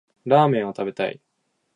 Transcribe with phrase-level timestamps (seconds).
[0.25, 1.21] ラーメンを食べたい